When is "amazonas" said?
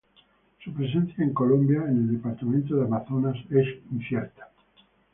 2.85-3.37